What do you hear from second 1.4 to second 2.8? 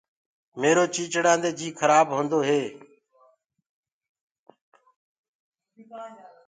جي کرآب هوندو هي۔